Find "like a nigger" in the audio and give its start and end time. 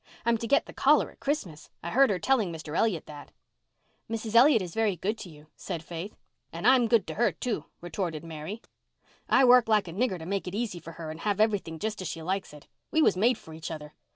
9.67-10.17